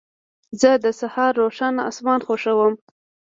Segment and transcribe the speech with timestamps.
[0.61, 2.73] زه د سهار روښانه اسمان خوښوم.